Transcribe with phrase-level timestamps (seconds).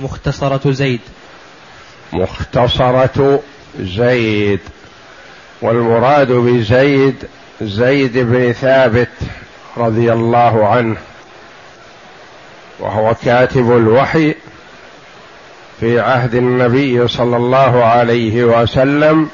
[0.00, 1.00] مختصرة زيد.
[2.12, 3.40] مختصرة
[3.80, 4.60] زيد.
[5.62, 7.14] والمراد بزيد
[7.62, 9.08] زيد بن ثابت
[9.76, 10.96] رضي الله عنه.
[12.80, 14.34] وهو كاتب الوحي
[15.80, 19.28] في عهد النبي صلى الله عليه وسلم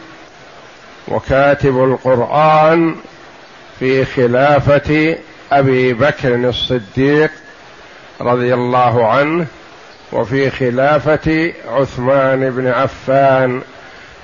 [1.08, 2.97] وكاتب القرآن
[3.78, 5.16] في خلافة
[5.52, 7.30] أبي بكر الصديق
[8.20, 9.47] رضي الله عنه
[10.12, 13.62] وفي خلافة عثمان بن عفان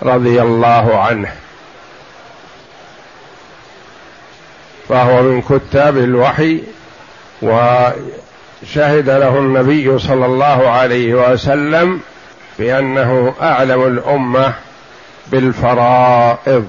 [0.03, 1.33] رضي الله عنه.
[4.89, 6.63] فهو من كتاب الوحي
[7.43, 12.01] وشهد له النبي صلى الله عليه وسلم
[12.59, 14.55] بأنه أعلم الأمة
[15.27, 16.69] بالفرائض.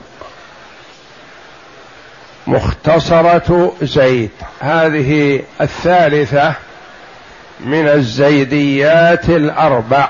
[2.47, 4.31] مختصرة زيد.
[4.59, 6.66] هذه الثالثة
[7.59, 10.09] من الزيديات الأربع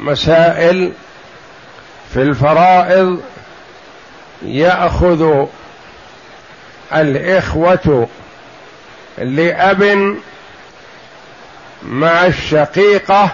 [0.00, 0.92] مسائل
[2.14, 3.20] في الفرائض
[4.42, 5.46] يأخذ
[6.92, 8.08] الإخوة
[9.18, 10.16] لأب
[11.82, 13.30] مع الشقيقة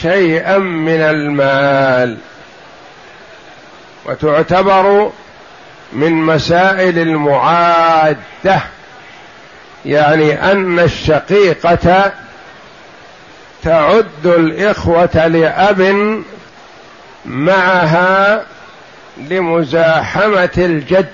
[0.00, 2.18] شيئا من المال
[4.04, 5.10] وتعتبر
[5.92, 8.62] من مسائل المعادة.
[9.86, 12.12] يعني أن الشقيقة
[13.62, 16.22] تعد الإخوة لأب
[17.24, 18.44] معها
[19.30, 21.08] لمزاحمة الجد.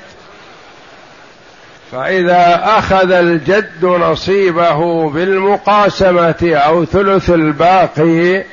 [1.93, 8.45] فإذا أخذ الجد نصيبه بالمقاسمة أو ثلث الباقي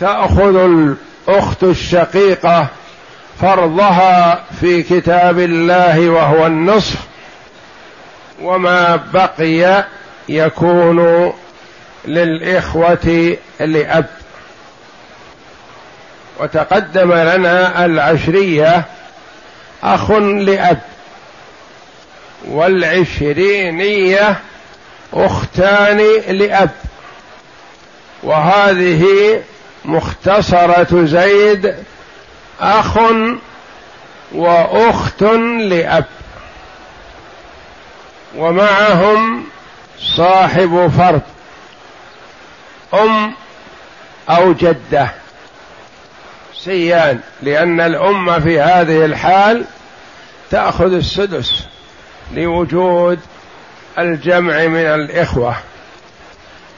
[0.00, 2.66] تأخذ الأخت الشقيقة
[3.40, 7.11] فرضها في كتاب الله وهو النصف.
[8.40, 9.84] وما بقي
[10.28, 11.32] يكون
[12.04, 14.06] للإخوة لأب.
[16.40, 18.84] وتقدم لنا العشرية
[19.82, 20.80] أخ لأب.
[22.48, 24.36] والعشرينية
[25.14, 26.70] أختان لأب.
[28.22, 29.42] وهذه
[29.84, 31.74] مختصرة زيد
[32.60, 32.98] أخ
[34.32, 35.22] وأخت
[35.58, 36.04] لأب.
[38.36, 39.44] ومعهم
[40.16, 41.22] صاحب فرد
[42.94, 43.34] أم
[44.30, 45.10] أو جدة.
[46.54, 49.64] سيان لأن الأم في هذه الحال
[50.50, 51.64] تأخذ السدس
[52.34, 53.20] لوجود
[53.98, 55.56] الجمع من الإخوة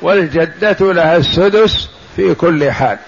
[0.03, 2.99] والجدة لها السدس في كل حال.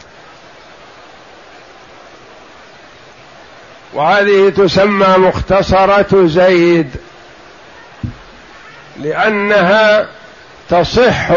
[3.94, 6.90] وهذه تسمى مختصرة زيد.
[8.98, 10.08] لأنها
[10.70, 11.30] تصح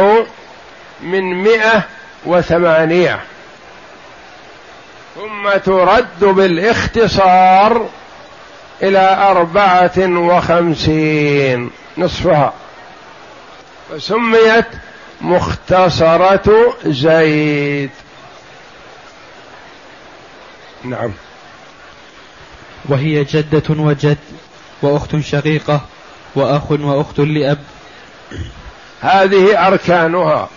[1.02, 1.84] من مئة
[2.25, 3.20] وثمانية.
[5.16, 7.90] ثم ترد بالاختصار
[8.81, 12.53] إلى أربعة وخمسين نصفها.
[13.90, 14.66] فسميت
[15.22, 17.90] مختصرة زيد.
[20.84, 21.12] نعم.
[22.86, 24.18] وهي جدة وجد
[24.81, 25.81] وأخت شقيقة.
[26.35, 27.57] وأخ وأخت لأب.
[29.01, 30.50] هذه أركانها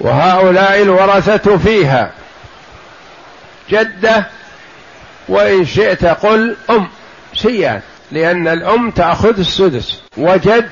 [0.00, 2.12] وهؤلاء الورثة فيها.
[3.70, 4.26] جدة
[5.28, 6.88] وإن شئت قل أم
[7.34, 7.80] سيان
[8.12, 10.68] لأن الأم تأخذ السدس وجد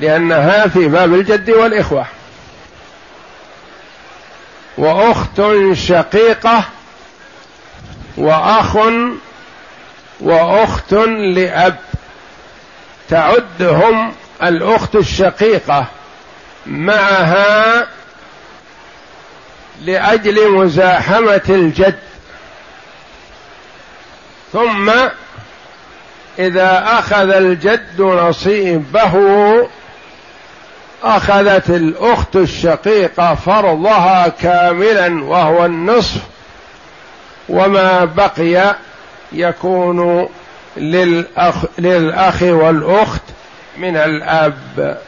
[0.00, 2.06] لأنها في باب الجد والإخوة.
[4.78, 5.42] وأخت
[5.72, 6.64] شقيقة
[8.16, 8.76] وأخ
[10.20, 10.92] وأخت
[11.34, 11.76] لأب.
[13.10, 14.12] تعدهم
[14.42, 15.86] الأخت الشقيقة
[16.66, 17.86] معها
[19.82, 21.98] لأجل مزاحمة الجد.
[24.52, 24.90] ثم
[26.38, 29.14] إذا أخذ الجد نصيبه
[31.04, 36.20] أخذت الأخت الشقيقة فرضها كاملا وهو النصف
[37.48, 38.76] وما بقي
[39.32, 40.28] يكون
[40.76, 43.22] للأخ, للأخ والأخت
[43.76, 45.00] من الأب.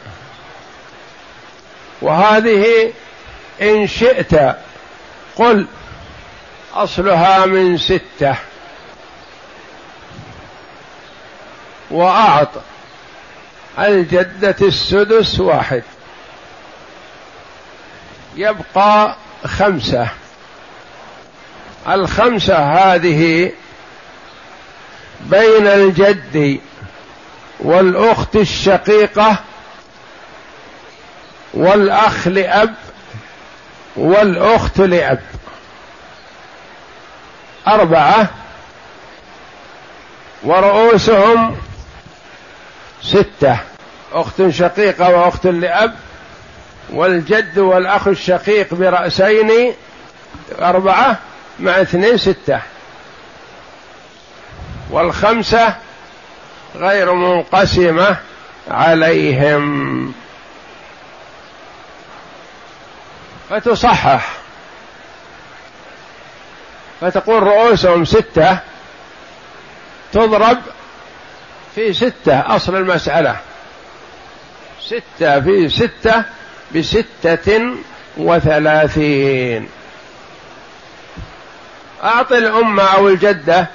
[2.01, 2.93] وهذه
[3.61, 4.55] إن شئت
[5.35, 5.67] قل
[6.73, 8.35] أصلها من ستة.
[11.91, 12.49] وأعط
[13.79, 15.83] الجدة السدس واحد.
[18.35, 20.07] يبقى خمسة.
[21.87, 23.51] الخمسة هذه
[25.21, 26.59] بين الجد
[27.59, 29.39] والأخت الشقيقة
[31.53, 32.73] والأخ لأب
[33.95, 35.19] والأخت لأب.
[37.67, 38.27] أربعة.
[40.43, 41.57] ورؤوسهم
[43.03, 43.57] ستة.
[44.11, 45.95] أخت شقيقة وأخت لأب
[46.89, 49.73] والجد والأخ الشقيق برأسين.
[50.59, 51.19] أربعة
[51.59, 52.61] مع اثنين ستة.
[54.89, 55.75] والخمسة
[56.75, 58.17] غير منقسمة
[58.67, 60.13] عليهم.
[63.49, 64.31] فتصحح.
[67.01, 68.59] فتقول رؤوسهم ستة
[70.11, 70.57] تضرب
[71.75, 73.35] في ستة أصل المسألة.
[74.81, 76.23] ستة في ستة
[76.75, 77.75] بستة
[78.17, 79.69] وثلاثين.
[82.03, 83.67] أعط الأمة أو الجدة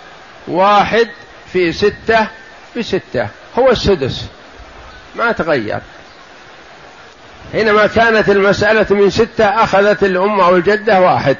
[0.49, 1.09] واحد
[1.53, 2.27] في ستة
[2.77, 4.25] بستة هو السدس.
[5.17, 5.81] ما تغير.
[7.53, 11.37] حينما كانت المسألة من ستة أخذت الأمة أو الجدة واحد.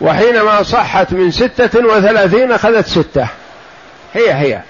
[0.00, 3.28] وحينما صحت من ستة وثلاثين أخذت ستة.
[4.14, 4.62] هي هي.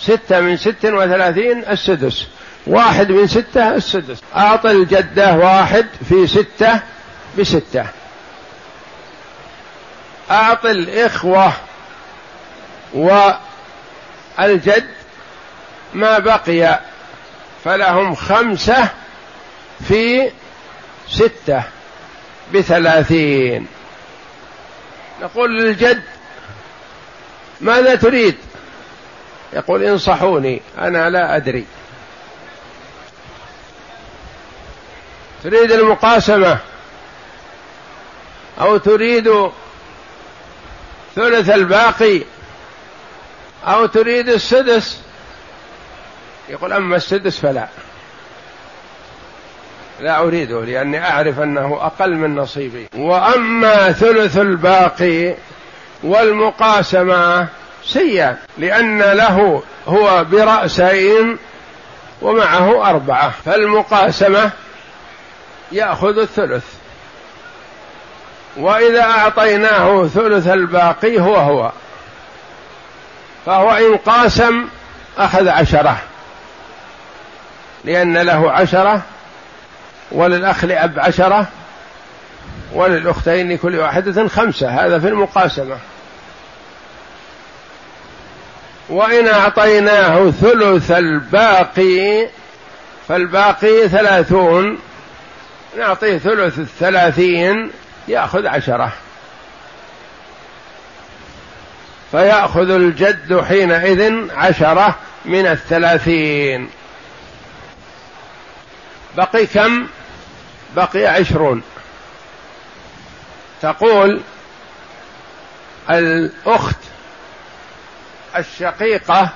[0.00, 2.26] ستة من ست وثلاثين السدس.
[2.66, 4.18] واحد من ستة السدس.
[4.36, 6.80] أعطى الجدة واحد في ستة
[7.38, 7.86] بستة.
[10.30, 11.52] أعطي الإخوة
[12.92, 14.86] والجد
[15.94, 16.80] ما بقي
[17.64, 18.88] فلهم خمسة
[19.88, 20.30] في
[21.08, 21.62] ستة
[22.54, 23.66] بثلاثين.
[25.22, 26.02] نقول للجد
[27.60, 28.36] ماذا تريد؟
[29.52, 31.66] يقول انصحوني أنا لا أدري.
[35.44, 36.58] تريد المقاسمة
[38.60, 39.50] أو تريد
[41.16, 42.22] ثلث الباقي؟
[43.66, 45.00] أو تريد السدس؟
[46.48, 47.68] يقول أما السدس فلا.
[50.00, 52.88] لا أريده لأني أعرف أنه أقل من نصيبي.
[52.96, 55.34] وأما ثلث الباقي
[56.02, 57.48] والمقاسمة
[57.84, 61.38] سيئا لأن له هو برأسين
[62.22, 63.30] ومعه أربعة.
[63.44, 64.50] فالمقاسمة
[65.72, 66.64] يأخذ الثلث.
[68.56, 71.72] وإذا أعطيناه ثلث الباقي هو هو.
[73.46, 74.68] فهو إن قاسم
[75.18, 75.96] أخذ عشرة.
[77.84, 79.02] لأن له عشرة
[80.12, 81.46] وللأخ لأب عشرة
[82.72, 84.68] وللأختين لكل واحدة خمسة.
[84.68, 85.76] هذا في المقاسمة.
[88.88, 92.28] وإن أعطيناه ثلث الباقي
[93.08, 94.78] فالباقي ثلاثون
[95.78, 97.70] نعطيه ثلث الثلاثين
[98.08, 98.92] يأخذ عشرة.
[102.16, 106.68] فيأخذ الجد حينئذ عشرة من الثلاثين.
[109.16, 109.86] بقي كم؟
[110.76, 111.62] بقي عشرون.
[113.62, 114.20] تقول
[115.90, 116.76] الأخت
[118.36, 119.28] الشقيقة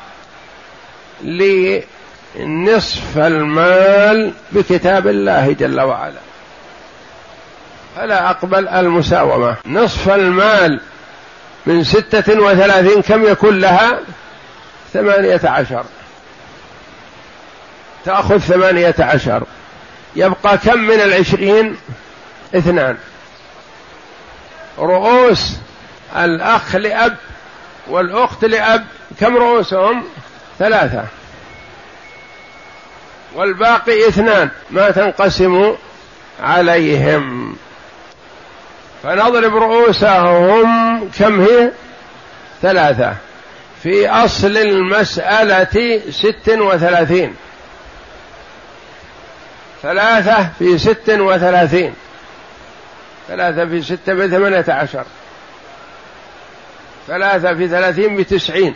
[1.23, 6.21] لنصف المال بكتاب الله جل وعلا.
[7.97, 9.57] فلا أقبل المساومة.
[9.67, 10.81] نصف المال
[11.67, 14.01] من ستة وثلاثين كم يكون لها؟
[14.93, 15.85] ثمانية عشر.
[18.05, 19.43] تأخذ ثمانية عشر.
[20.17, 21.77] يبقى كم من العشرين؟
[22.55, 22.97] اثنان.
[24.79, 25.57] رؤوس
[26.17, 27.17] الأخ لأب
[27.89, 28.87] والأخت لأب
[29.21, 30.05] كم رؤوسهم؟
[30.59, 31.05] ثلاثة.
[33.35, 34.51] والباقي اثنان.
[34.71, 35.75] ما تنقسم
[36.41, 37.40] عليهم.
[39.03, 41.71] فنضرب رؤوسهم كم هي؟
[42.63, 43.15] ثلاثة.
[43.83, 47.37] في أصل المسألة ست وثلاثين.
[49.83, 51.95] ثلاثة في ست وثلاثين.
[53.29, 55.05] ثلاثة في ستة بثمانية عشر.
[57.07, 58.75] ثلاثة في ثلاثين بتسعين.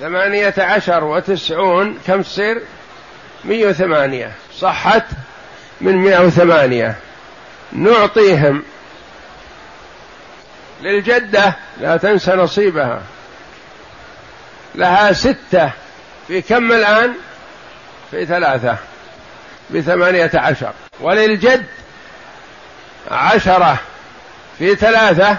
[0.00, 2.62] ثمانية عشر وتسعون كم تصير؟
[3.44, 4.32] مية وثمانية.
[4.58, 5.04] صحت
[5.80, 6.96] من مئة وثمانية.
[7.72, 8.62] نعطيهم
[10.80, 13.02] للجدة لا تنسى نصيبها.
[14.74, 15.70] لها ستة
[16.28, 17.14] في كم الآن؟
[18.10, 18.76] في ثلاثة
[19.70, 20.72] بثمانية عشر.
[21.00, 21.66] وللجد
[23.10, 23.78] عشرة
[24.58, 25.36] في ثلاثة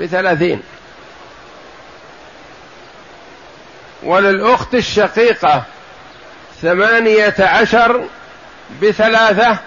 [0.00, 0.62] بثلاثين.
[4.02, 5.64] وللأخت الشقيقة
[6.62, 8.04] ثمانية عشر
[8.82, 9.58] بثلاثة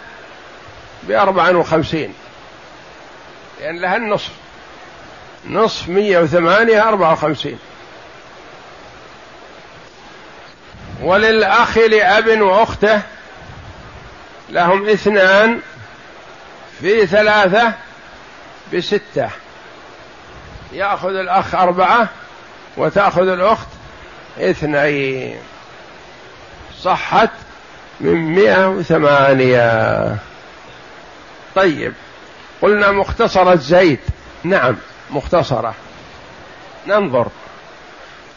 [1.03, 2.13] بأربعة وخمسين.
[3.60, 4.31] لأن لها النصف.
[5.50, 7.60] نصف مية وثمانية أربعة وخمسين.
[11.01, 13.01] وللأخ لأب وأخته
[14.50, 15.60] لهم اثنان
[16.81, 17.74] في ثلاثة
[18.74, 19.29] بستة.
[20.74, 22.08] يأخذ الأخ أربعة
[22.77, 23.67] وتأخذ الأخت
[24.39, 25.38] اثنين.
[26.81, 27.29] صحت
[28.00, 30.15] من مئة وثمانية.
[31.55, 31.93] طيب.
[32.62, 34.00] قلنا مختصرة زيد
[34.43, 34.75] نعم
[35.12, 35.74] مختصرة.
[36.88, 37.27] ننظر.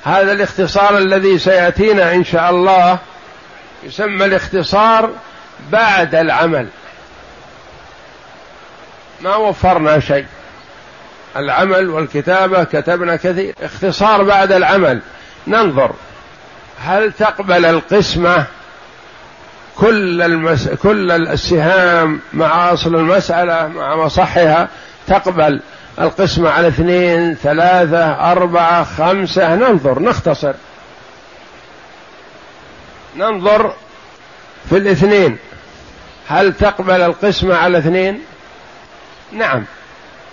[0.04, 2.98] هذا الاختصار الذي سيأتينا إن شاء الله
[3.82, 5.10] يسمى الاختصار
[5.70, 6.68] بعد العمل.
[9.20, 10.26] ما وفرنا شيء.
[11.36, 13.54] العمل والكتابة كتبنا كثير.
[13.62, 15.00] اختصار بعد العمل.
[15.46, 15.94] ننظر.
[16.80, 18.46] هل تقبل القسمة؟
[19.78, 20.68] كل المس...
[20.68, 24.68] كل السهام مع أصل المسألة مع مصحها
[25.06, 25.60] تقبل
[26.00, 30.52] القسمة على اثنين ثلاثة أربعة خمسة ننظر نختصر.
[33.16, 33.74] ننظر
[34.70, 35.38] في الاثنين.
[36.28, 38.20] هل تقبل القسمة على اثنين؟
[39.32, 39.64] نعم.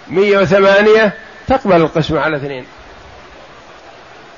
[0.07, 1.13] مية وثمانية
[1.48, 2.65] تقبل القسمة على اثنين.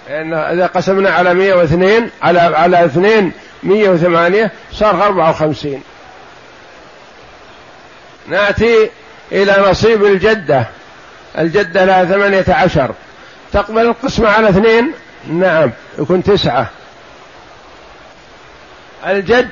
[0.10, 3.32] لأن إذا قسمنا على مية واثنين على على اثنين
[3.64, 5.84] مية وثمانية صار أربعة وخمسين.
[8.28, 8.90] نأتي
[9.32, 10.68] إلى نصيب الجدة.
[11.38, 12.94] الجدة لها ثمانية عشر.
[13.54, 14.94] تقبل القسمة على اثنين؟
[15.28, 16.70] نعم يكون تسعة.
[19.08, 19.50] الجد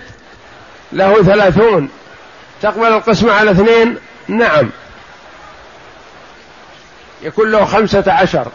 [0.91, 1.89] له ثلاثون.
[2.61, 4.69] تقبل القسمة على اثنين؟ نعم.
[7.21, 8.47] يكون له خمسة عشر.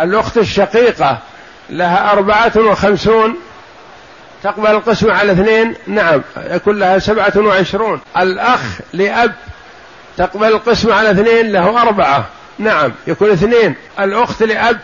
[0.00, 1.18] الأخت الشقيقة
[1.70, 3.36] لها أربعة وخمسون.
[4.42, 8.00] تقبل القسمة على اثنين؟ نعم يكون لها سبعة وعشرون.
[8.16, 8.60] الأخ
[8.92, 9.32] لأب
[10.16, 12.26] تقبل القسمة على اثنين؟ له أربعة.
[12.58, 13.74] نعم يكون اثنين.
[14.00, 14.78] الأخت لأب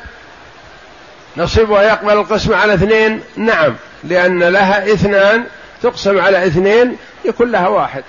[1.37, 3.75] نصيبها يقبل القسمة على اثنين؟ نعم
[4.05, 5.45] لأن لها اثنان
[5.83, 8.05] تقسم على اثنين يكون لها واحد.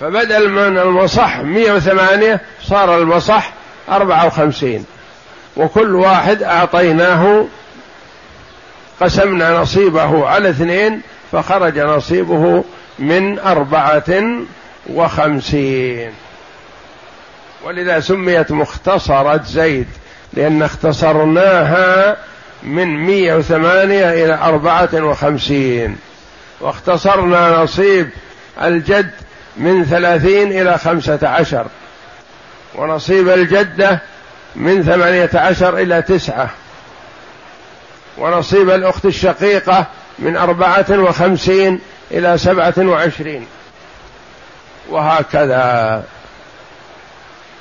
[0.00, 3.52] فبدل من المصح 108 صار المصح
[3.88, 4.86] 54
[5.56, 7.46] وكل واحد أعطيناه
[9.00, 11.00] قسمنا نصيبه على اثنين
[11.32, 12.64] فخرج نصيبه
[12.98, 14.22] من أربعة
[14.90, 16.12] وخمسين.
[17.64, 19.86] ولذا سميت مختصرة زيد
[20.32, 22.16] لأن اختصرناها
[22.62, 25.96] من مية وثمانية إلى أربعة وخمسين.
[26.60, 28.10] واختصرنا نصيب
[28.62, 29.10] الجد
[29.56, 31.66] من ثلاثين إلى خمسة عشر.
[32.74, 34.02] ونصيب الجدة
[34.56, 36.50] من ثمانية عشر إلى تسعة.
[38.18, 39.86] ونصيب الأخت الشقيقة
[40.18, 41.80] من أربعة وخمسين
[42.10, 43.46] إلى سبعة وعشرين.
[44.88, 46.04] وهكذا.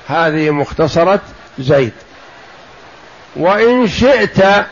[0.07, 1.19] هذه مختصرة
[1.59, 1.93] زيد.
[3.35, 4.65] وإن شئت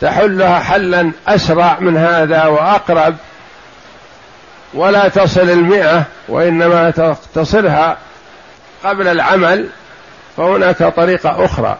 [0.00, 3.16] تحلها حلا أسرع من هذا وأقرب.
[4.74, 7.98] ولا تصل المئة وإنما تصلها
[8.84, 9.68] قبل العمل.
[10.36, 11.78] فهناك طريقة أخرى.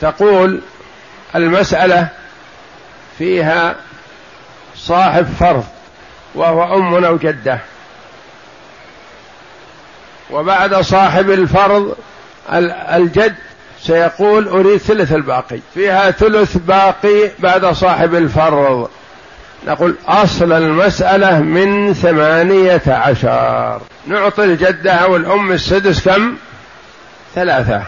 [0.00, 0.60] تقول
[1.34, 2.08] المسألة
[3.18, 3.76] فيها
[4.76, 5.64] صاحب فرض
[6.34, 7.58] وهو أم أو جدة.
[10.30, 11.96] وبعد صاحب الفرض
[12.92, 13.34] الجد
[13.80, 15.58] سيقول أريد ثلث الباقي.
[15.74, 18.90] فيها ثلث باقي بعد صاحب الفرض.
[19.66, 23.80] نقول أصل المسألة من ثمانية عشر.
[24.06, 26.36] نعطي الجدة أو الأم السدس كم؟
[27.34, 27.82] ثلاثة.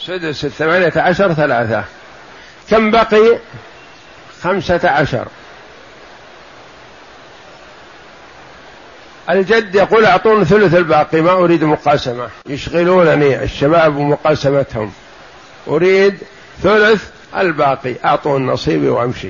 [0.00, 1.84] سدس الثمانية عشر ثلاثة.
[2.70, 3.38] كم بقي؟
[4.42, 5.28] خمسة عشر.
[9.30, 12.28] الجد يقول أعطوني ثلث الباقي ما أريد مقاسمة.
[12.48, 14.92] يشغلونني الشباب ومقاسمتهم.
[15.68, 16.18] أريد
[16.62, 17.04] ثلث
[17.36, 19.28] الباقي أعطوني نصيبي وأمشي.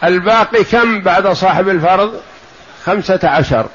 [0.00, 2.20] فالباقي كم بعد صاحب الفرض؟
[2.86, 3.66] خمسة عشر.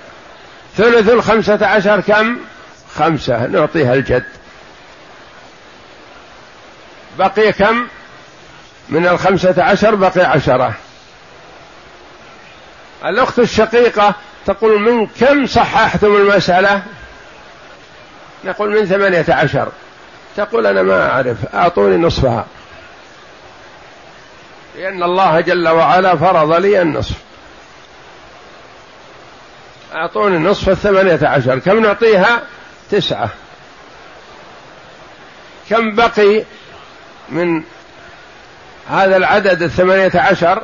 [0.78, 2.38] ثلث الخمسة عشر كم؟
[2.96, 3.46] خمسة.
[3.46, 4.26] نعطيها الجد.
[7.20, 7.88] بقي كم؟
[8.90, 10.74] من الخمسة عشر بقي عشرة.
[13.06, 14.16] الأخت الشقيقة
[14.46, 16.84] تقول من كم صححتم المسألة؟
[18.46, 19.72] نقول من ثمانية عشر.
[20.38, 21.38] تقول أنا ما أعرف.
[21.56, 22.46] أعطوني نصفها.
[24.76, 27.16] لأن الله جل وعلا فرض لي النصف.
[29.94, 31.60] أعطوني نصف الثمانية عشر.
[31.60, 32.42] كم نعطيها؟
[32.92, 33.30] تسعة.
[35.70, 36.44] كم بقي
[37.30, 37.64] من
[38.90, 40.62] هذا العدد الثمانية عشر؟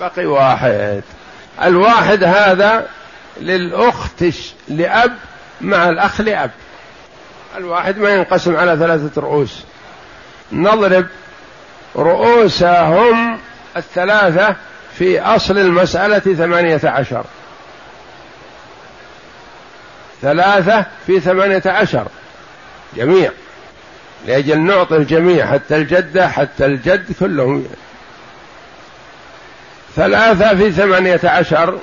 [0.00, 1.02] بقي واحد.
[1.62, 2.88] الواحد هذا
[3.40, 4.24] للأخت
[4.68, 5.16] لأب
[5.60, 6.50] مع الأخ لأب.
[7.56, 9.64] الواحد ما ينقسم على ثلاثة رؤوس.
[10.52, 11.06] نضرب
[11.96, 13.38] رؤوسهم
[13.76, 14.56] الثلاثة
[14.98, 17.24] في أصل المسألة ثمانية عشر.
[20.22, 22.06] ثلاثة في ثمانية عشر.
[22.96, 23.30] جميع.
[24.26, 27.66] لأجل نعطي الجميع حتى الجدة حتى الجد كلهم.
[29.96, 31.78] ثلاثة في ثمانية عشر.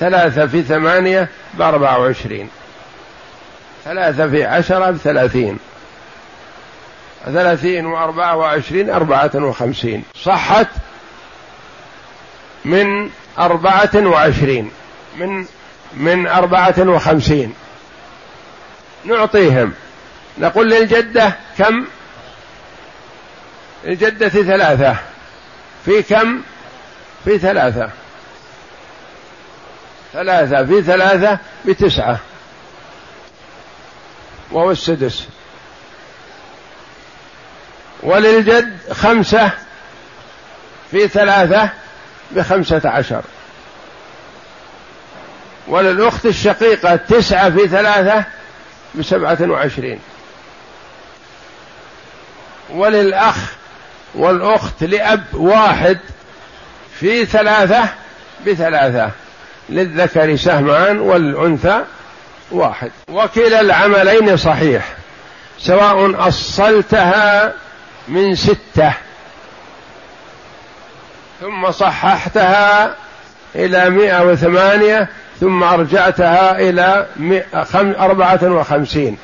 [0.00, 2.48] ثلاثة في ثمانية بأربعة وعشرين.
[3.84, 5.58] ثلاثة في عشرة بثلاثين.
[7.24, 10.04] ثلاثين وأربعة وعشرين أربعة وخمسين.
[10.24, 10.68] صحت
[12.64, 14.70] من أربعة وعشرين.
[15.16, 15.46] من
[15.92, 17.54] من أربعة وخمسين.
[19.04, 19.72] نعطيهم.
[20.38, 21.84] نقول للجدة كم؟
[23.84, 24.96] الجدة ثلاثة.
[25.84, 26.40] في كم؟
[27.24, 27.90] في ثلاثة.
[30.12, 32.18] ثلاثة في ثلاثة بتسعة.
[34.52, 35.28] وهو السدس.
[38.04, 39.50] وللجد خمسة
[40.90, 41.68] في ثلاثة
[42.30, 43.22] بخمسة عشر.
[45.68, 48.24] وللأخت الشقيقة تسعة في ثلاثة
[48.94, 49.98] بسبعة وعشرين.
[52.70, 53.36] وللأخ
[54.14, 55.98] والأخت لأب واحد
[57.00, 57.88] في ثلاثة
[58.46, 59.10] بثلاثة.
[59.68, 61.80] للذكر سهمان والأنثى
[62.50, 62.90] واحد.
[63.08, 64.88] وكلا العملين صحيح
[65.58, 67.52] سواء أصلتها
[68.08, 68.92] من ستة.
[71.40, 72.94] ثم صححتها
[73.54, 75.08] إلى مئة وثمانية
[75.40, 77.06] ثم أرجعتها إلى
[77.76, 79.18] أربعة وخمسين.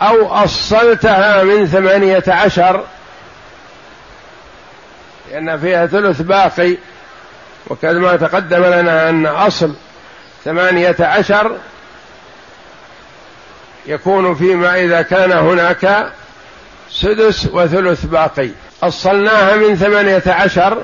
[0.00, 2.84] أو أصلتها من ثمانية عشر
[5.30, 6.76] لأن فيها ثلث باقي.
[7.66, 9.74] وكما تقدم لنا أن أصل
[10.44, 11.56] ثمانية عشر
[13.86, 16.12] يكون فيما إذا كان هناك
[16.92, 18.48] سدس وثلث باقي.
[18.82, 20.82] أصلناها من ثمانية عشر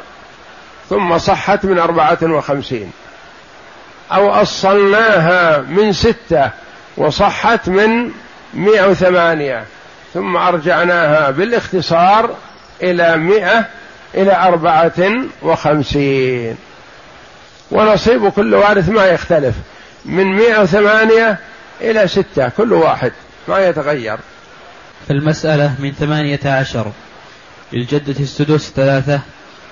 [0.91, 2.93] ثم صحت من أربعة وخمسين.
[4.13, 6.51] أو أصلناها من ستة
[6.97, 8.11] وصحت من
[8.55, 9.65] مئة وثمانية.
[10.15, 12.31] ثم أرجعناها بالاختصار
[12.83, 13.65] إلى مئة
[14.15, 16.57] إلى أربعة وخمسين.
[17.71, 19.55] ونصيب كل وارث ما يختلف
[20.05, 21.39] من مئة وثمانية
[21.81, 23.13] إلى ستة كل واحد
[23.49, 24.19] ما يتغير.
[25.09, 26.93] فالمسألة من ثمانية عشر.
[27.73, 29.21] للجدة السدس ثلاثة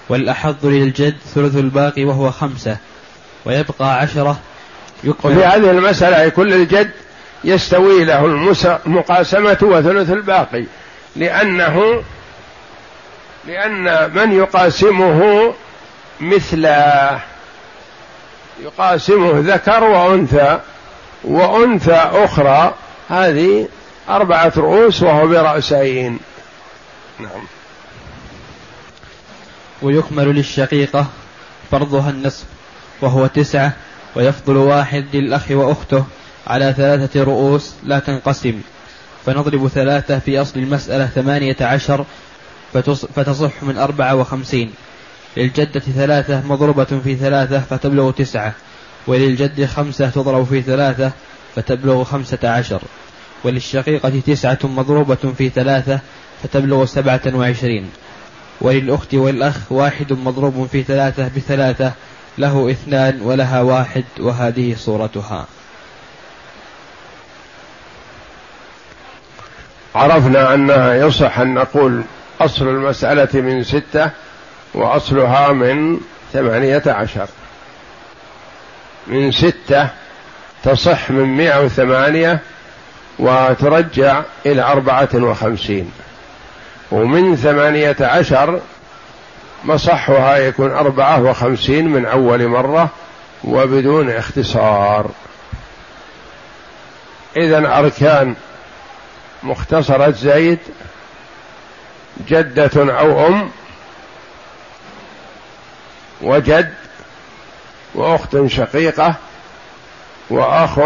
[0.08, 2.76] والأحظ للجد ثلث الباقي وهو خمسة.
[3.44, 4.40] ويبقى عشرة
[5.04, 6.90] وفي هذه المسألة يكون الجد
[7.44, 8.24] يستوي له
[8.86, 10.64] المقاسمة وثلث الباقي.
[11.16, 12.02] لأنه
[13.46, 15.52] لأن من يقاسمه
[16.20, 17.20] مثله
[18.64, 20.60] يقاسمه ذكر وأنثى
[21.24, 22.74] وأنثى أخرى
[23.08, 23.68] هذه
[24.08, 26.18] أربعة رؤوس وهو برأسين.
[27.20, 27.44] نعم.
[29.82, 31.06] ويكمل للشقيقة
[31.70, 32.44] فرضها النصف
[33.02, 33.72] وهو تسعة
[34.16, 36.04] ويفضل واحد للأخ وأخته
[36.46, 38.60] على ثلاثة رؤوس لا تنقسم.
[39.26, 42.04] فنضرب ثلاثة في أصل المسألة ثمانية عشر
[43.14, 44.72] فتصح من أربعة وخمسين.
[45.36, 48.52] للجدة ثلاثة مضروبة في ثلاثة فتبلغ تسعة
[49.06, 51.12] وللجد خمسة تضرب في ثلاثة
[51.54, 52.82] فتبلغ خمسة عشر.
[53.46, 56.00] وللشقيقة تسعة مضروبة في ثلاثة
[56.42, 57.90] فتبلغ سبعة وعشرين.
[58.60, 61.92] وللأخت والأخ واحد مضروب في ثلاثة بثلاثة
[62.38, 65.46] له اثنان ولها واحد وهذه صورتها.
[69.94, 72.02] عرفنا أنها يصح أن نقول
[72.40, 74.10] أصل المسألة من ستة
[74.74, 76.00] وأصلها من
[76.32, 77.28] ثمانية عشر.
[79.06, 79.88] من ستة
[80.64, 82.40] تصح من مئة وثمانية
[83.18, 85.92] وترجع إلى أربعة وخمسين.
[86.90, 88.60] ومن ثمانية عشر
[89.64, 92.88] مصحها يكون أربعة وخمسين من أول مرة
[93.44, 95.10] وبدون اختصار.
[97.36, 98.34] إذا أركان
[99.42, 100.58] مختصرة زيد
[102.28, 103.50] جدة أو أم
[106.22, 106.74] وجد
[107.94, 109.14] وأخت شقيقة
[110.30, 110.80] وأخ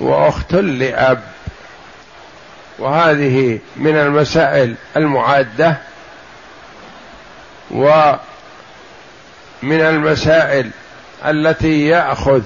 [0.00, 1.22] وأخت لأب.
[2.78, 5.76] وهذه من المسائل المعادة.
[7.70, 8.20] ومن
[9.62, 10.70] المسائل
[11.24, 12.42] التي يأخذ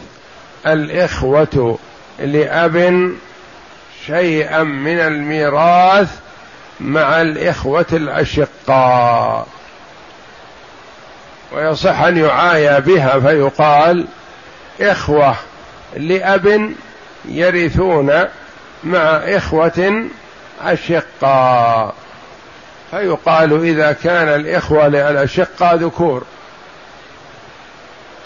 [0.67, 1.79] الإخوة
[2.19, 3.13] لأب
[4.07, 6.09] شيئا من الميراث
[6.81, 9.47] مع الإخوة الأشقاء.
[11.53, 14.07] ويصح أن يعايى بها فيقال
[14.81, 15.35] إخوة
[15.97, 16.73] لأب
[17.25, 18.25] يرثون
[18.85, 20.09] مع إخوة
[20.63, 21.95] اشقاء
[22.91, 26.23] فيقال إذا كان الإخوة الاشقاء ذكور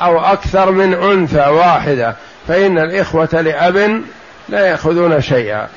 [0.02, 2.16] أو أكثر من أنثى واحدة
[2.48, 4.02] فإن الإخوة لأب
[4.48, 5.68] لا يأخذون شيئا.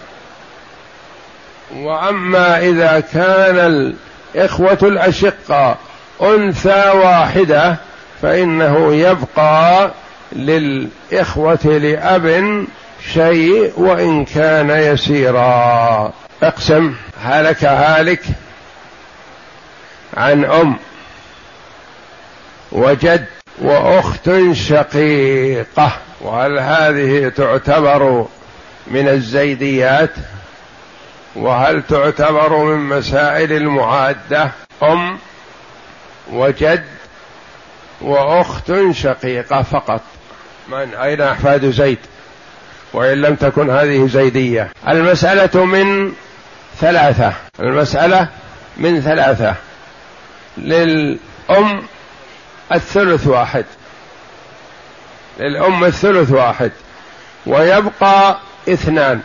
[1.76, 3.94] وأما إذا كان
[4.36, 5.78] الإخوة الاشقاء
[6.22, 7.76] أنثى واحدة
[8.22, 9.92] فإنه يبقى
[10.32, 12.66] للإخوة لأب
[13.14, 16.14] شيء وإن كان يسيرا.
[16.44, 18.22] أقسم هلك هالك
[20.18, 20.76] عن أم
[22.72, 23.26] وجد
[23.62, 25.92] وأخت شقيقة.
[26.22, 28.26] وهل هذه تعتبر
[28.88, 30.12] من الزيديات؟
[31.36, 34.52] وهل تعتبر من مسائل المعادة؟
[34.84, 35.18] أم
[36.32, 36.84] وجد
[38.02, 40.02] وأخت شقيقة فقط.
[40.68, 41.98] من؟ أين أحفاد زيد؟
[42.96, 44.72] وإن لم تكن هذه زيدية.
[44.88, 46.14] المسألة من
[46.80, 47.34] ثلاثة.
[47.60, 48.30] المسألة
[48.78, 49.56] من ثلاثة.
[50.58, 51.84] للأم
[52.74, 53.66] الثلث واحد.
[55.40, 56.72] للأم الثلث واحد.
[57.46, 59.22] ويبقى اثنان.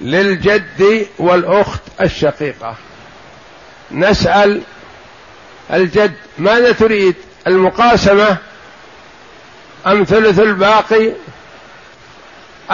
[0.00, 2.76] للجد والأخت الشقيقة.
[3.90, 4.62] نسأل
[5.72, 7.14] الجد ماذا تريد؟
[7.46, 8.36] المقاسمة
[9.86, 11.12] أم ثلث الباقي؟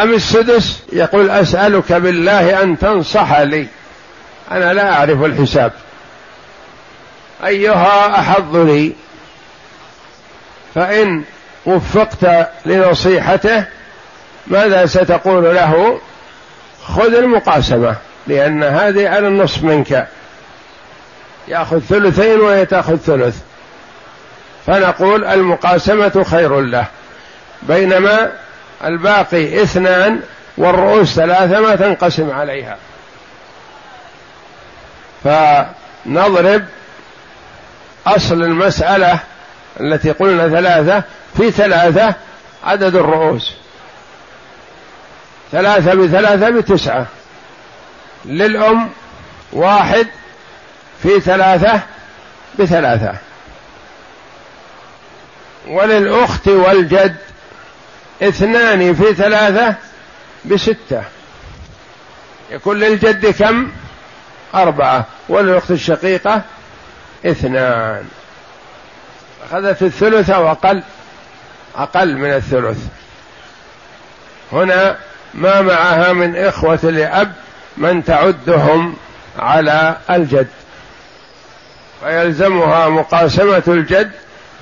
[0.03, 3.67] أم السدس؟ يقول أسألك بالله أن تنصح لي.
[4.51, 5.73] أنا لا أعرف الحساب.
[7.47, 8.93] أيها أحظ لي.
[10.75, 11.23] فإن
[11.67, 13.65] وفقت لنصيحته
[14.47, 16.01] ماذا ستقول له؟
[16.85, 20.09] خذ المقاسمة لأن هذه على النصف منك.
[21.49, 23.37] يأخذ ثلثين وهي تأخذ ثلث.
[24.67, 26.87] فنقول المقاسمة خير له.
[27.63, 28.31] بينما
[28.85, 30.21] الباقي اثنان
[30.57, 32.77] والرؤوس ثلاثة ما تنقسم عليها.
[35.25, 36.65] فنضرب
[38.07, 39.19] أصل المسألة
[39.81, 41.03] التي قلنا ثلاثة
[41.37, 42.15] في ثلاثة
[42.65, 43.53] عدد الرؤوس.
[45.53, 47.07] ثلاثة بثلاثة بتسعة.
[48.25, 48.91] للأم
[49.53, 50.07] واحد
[51.03, 51.81] في ثلاثة
[52.59, 53.15] بثلاثة.
[55.69, 57.17] وللأخت والجد
[58.23, 59.75] اثنان في ثلاثة
[60.45, 61.03] بستة.
[62.51, 63.71] يكون للجد كم؟
[64.55, 65.05] أربعة.
[65.29, 66.43] وللأخت الشقيقة
[67.27, 68.05] اثنان.
[69.51, 70.83] أخذت الثلث أو أقل؟
[71.77, 72.79] أقل من الثلث.
[74.53, 74.97] هنا
[75.35, 77.33] ما معها من إخوة لأب
[77.77, 78.97] من تعدهم
[79.39, 80.49] على الجد.
[82.01, 84.11] فيلزمها مقاسمة الجد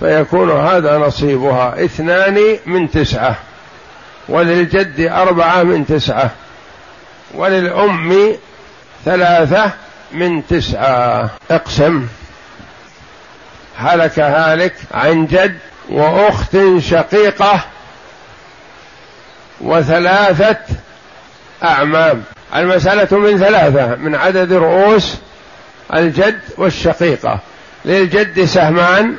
[0.00, 3.36] فيكون هذا نصيبها اثنان من تسعة
[4.28, 6.30] وللجد أربعة من تسعة
[7.34, 8.36] وللأم
[9.04, 9.72] ثلاثة
[10.12, 11.30] من تسعة.
[11.50, 12.06] اقسم.
[13.76, 17.60] هلك هالك عن جد وأخت شقيقة
[19.60, 20.58] وثلاثة
[21.62, 22.22] أعمام.
[22.56, 25.16] المسألة من ثلاثة من عدد رؤوس
[25.94, 27.40] الجد والشقيقة.
[27.84, 29.16] للجد سهمان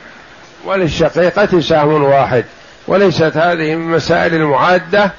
[0.67, 2.45] وللشقيقة سهم واحد.
[2.88, 5.12] وليست هذه من مسائل المعادة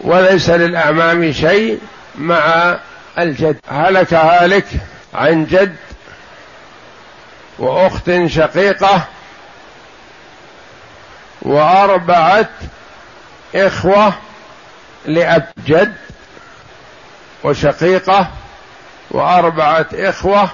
[0.00, 1.80] وليس للأعمام شيء
[2.14, 2.76] مع
[3.18, 3.56] الجد.
[3.68, 4.66] هلك هالك
[5.14, 5.76] عن جد
[7.58, 9.04] وأخت شقيقة
[11.42, 12.48] وأربعة
[13.54, 14.12] إخوة
[15.06, 15.94] لأب جد
[17.44, 18.30] وشقيقة
[19.10, 20.50] وأربعة إخوة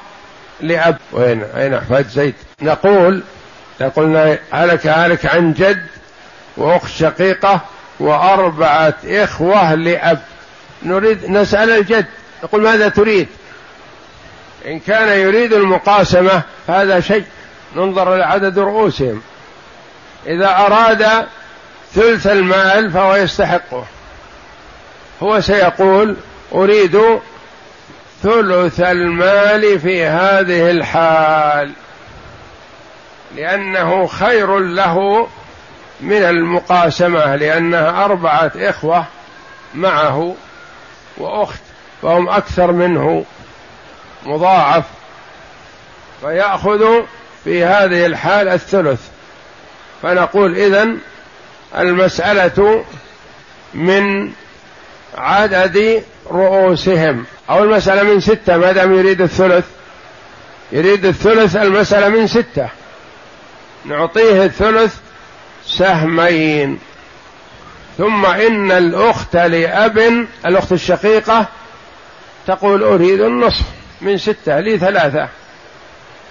[0.60, 2.34] لاب وين؟ أين احفاد زيد.
[2.62, 3.22] نقول
[3.96, 5.86] قلنا هلك هلك عن جد
[6.56, 7.60] واخت شقيقة
[8.00, 10.18] وأربعة إخوة لأب.
[10.82, 12.06] نريد نسأل الجد.
[12.44, 13.28] نقول ماذا تريد؟
[14.66, 17.24] إن كان يريد المقاسمة هذا شيء.
[17.76, 19.22] ننظر لعدد رؤوسهم.
[20.26, 21.26] إذا أراد
[21.94, 23.84] ثلث المال فهو يستحقه.
[25.22, 26.16] هو سيقول
[26.54, 27.00] أريد
[28.24, 31.72] ثلث المال في هذه الحال
[33.36, 35.28] لأنه خير له
[36.00, 39.04] من المقاسمة لأنها أربعة إخوة
[39.74, 40.34] معه
[41.16, 41.60] وأخت
[42.02, 43.24] فهم أكثر منه
[44.26, 44.84] مضاعف
[46.20, 47.02] فيأخذ
[47.44, 49.00] في هذه الحال الثلث.
[50.02, 50.98] فنقول إذن
[51.78, 52.84] المسألة
[53.74, 54.32] من
[55.14, 57.24] عدد رؤوسهم.
[57.50, 59.64] أو المسألة من ستة ما دام يريد الثلث.
[60.72, 62.68] يريد الثلث المسألة من ستة.
[63.84, 64.96] نعطيه الثلث
[65.66, 66.78] سهمين.
[67.98, 71.46] ثم إن الأخت لأب الأخت الشقيقة
[72.46, 73.64] تقول أريد النصف
[74.00, 75.28] من ستة لي ثلاثة.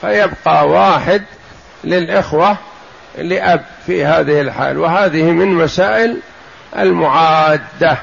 [0.02, 1.24] فيبقى واحد
[1.84, 2.58] للإخوة
[3.18, 4.78] لأب في هذه الحال.
[4.78, 6.18] وهذه من مسائل
[6.78, 7.98] المعادة.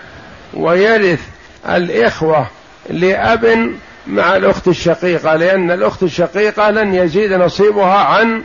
[0.55, 1.21] ويرث
[1.69, 2.47] الإخوة
[2.91, 3.75] لأب
[4.07, 8.43] مع الأخت الشقيقة لأن الأخت الشقيقة لن يزيد نصيبها عن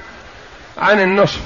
[0.78, 1.39] عن النصف.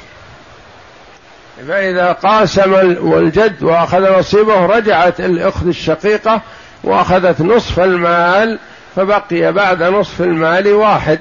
[1.68, 6.42] فإذا قاسم والجد وأخذ نصيبه رجعت الأخت الشقيقة
[6.84, 8.60] وأخذت نصف المال
[8.96, 11.20] فبقي بعد نصف المال واحد.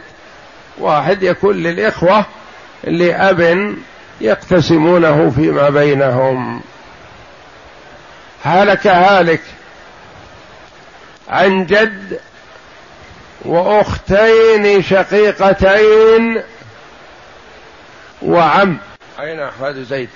[0.78, 2.24] واحد يكون للإخوة
[2.84, 3.74] لأب
[4.20, 6.61] يقتسمونه فيما بينهم.
[8.44, 9.40] هلك هالك.
[11.28, 12.20] عن جد
[13.44, 16.42] وأختين شقيقتين
[18.22, 18.78] وعم.
[19.20, 20.08] أين أحفاد زيد؟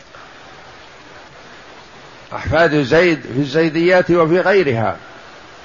[2.33, 4.97] أحفاد زيد في الزيديات وفي غيرها.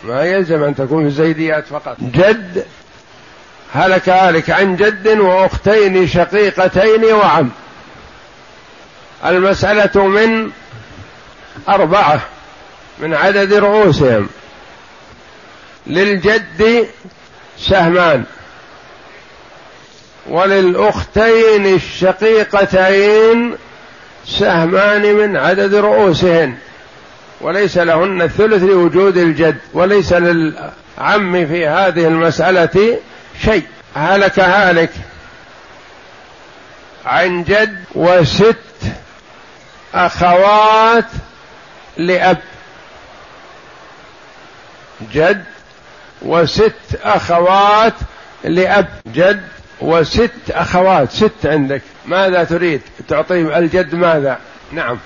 [0.03, 1.97] ما يلزم أن تكون في الزيديات فقط.
[2.01, 2.65] جد
[3.73, 7.49] هلك هالك عن جد وأختين شقيقتين وعم.
[9.25, 10.51] المسألة من
[11.69, 12.21] أربعة
[12.99, 14.29] من عدد رؤوسهم.
[15.88, 16.88] للجد
[17.60, 18.23] سهمان
[20.28, 23.56] وللأختين الشقيقتين
[24.26, 26.58] سهمان من عدد رؤوسهن
[27.41, 33.00] وليس لهن الثلث لوجود الجد وليس للعم في هذه المسألة
[33.45, 33.63] شيء.
[33.95, 34.91] هلك هالك
[37.06, 38.56] عن جد وست
[39.93, 41.06] أخوات
[41.97, 42.38] لأب.
[45.13, 45.43] جد
[46.21, 47.93] وست أخوات
[48.43, 49.43] لأب جد
[49.82, 51.12] وست أخوات.
[51.12, 51.82] ست عندك.
[52.06, 54.39] ماذا تريد؟ تعطي الجد ماذا؟
[54.71, 54.97] نعم.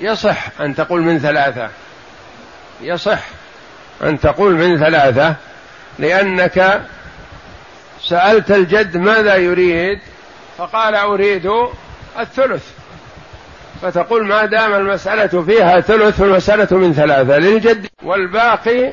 [0.00, 1.68] يصح أن تقول من ثلاثة.
[2.80, 3.20] يصح
[4.02, 5.34] أن تقول من ثلاثة
[5.98, 6.82] لأنك
[8.02, 9.98] سألت الجد ماذا يريد
[10.58, 11.50] فقال أريد
[12.18, 12.64] الثلث.
[13.82, 17.86] فتقول ما دام المسألة فيها ثلث فالمسألة من ثلاثة للجد.
[18.02, 18.92] والباقي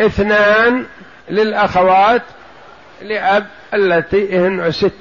[0.00, 0.86] اثنان
[1.30, 2.22] للأخوات
[3.02, 4.92] لأب التي هن ست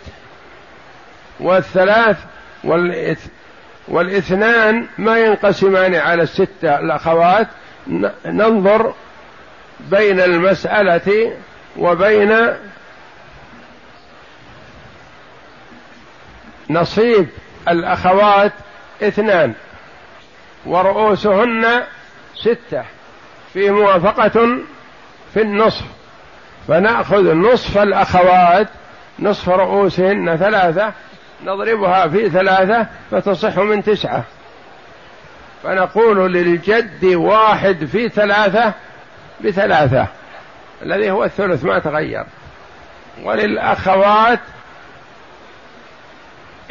[1.39, 2.17] والثلاث
[3.87, 7.47] والإثنان ما ينقسمان على الستة الأخوات.
[8.25, 8.93] ننظر
[9.79, 11.33] بين المسألة
[11.77, 12.53] وبين
[16.69, 17.27] نصيب
[17.69, 18.51] الأخوات
[19.03, 19.53] اثنان.
[20.65, 21.83] ورؤوسهن
[22.35, 22.83] ستة.
[23.53, 24.57] في موافقة
[25.35, 25.85] في النصف.
[26.67, 28.67] فنأخذ نصف الأخوات
[29.19, 30.93] نصف رؤوسهن ثلاثة
[31.43, 34.23] نضربها في ثلاثة فتصح من تسعة.
[35.63, 38.73] فنقول للجد واحد في ثلاثة
[39.41, 40.07] بثلاثة
[40.81, 42.25] الذي هو الثلث ما تغير.
[43.23, 44.39] وللأخوات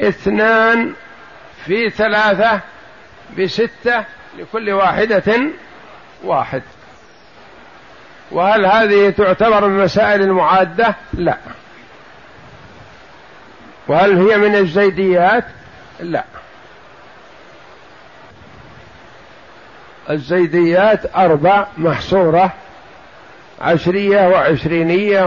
[0.00, 0.92] اثنان
[1.64, 2.60] في ثلاثة
[3.38, 4.04] بستة
[4.38, 5.40] لكل واحدة
[6.24, 6.62] واحد.
[8.30, 11.36] وهل هذه تعتبر من مسائل المعادة؟ لا.
[13.88, 15.44] وهل هي من الزيديات؟
[16.00, 16.24] لا.
[20.10, 22.52] الزيديات أربع محصورة
[23.60, 25.24] عشرية وعشرينية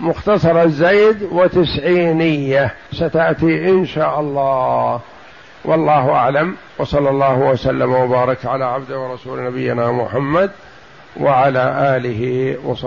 [0.00, 2.74] ومختصر الزيد وتسعينية.
[2.92, 5.00] ستأتي إن شاء الله.
[5.64, 6.56] والله أعلم.
[6.78, 10.50] وصلى الله وسلم وبارك على عبده ورسول نبينا محمد.
[11.20, 12.22] وعلى آله
[12.64, 12.86] وصحبه